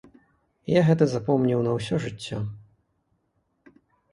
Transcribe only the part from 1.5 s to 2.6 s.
на ўсё жыццё.